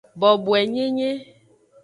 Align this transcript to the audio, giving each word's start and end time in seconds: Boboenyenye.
Boboenyenye. 0.19 1.09